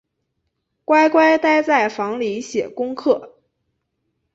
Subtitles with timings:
[0.83, 3.37] 乖乖待在房里写功课